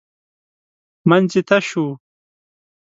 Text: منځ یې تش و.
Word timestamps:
منځ 1.09 1.29
یې 1.35 1.41
تش 1.49 1.67
و. 1.83 1.85